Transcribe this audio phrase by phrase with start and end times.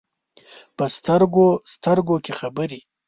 [0.77, 2.79] په سترګو، سترګو کې خبرې،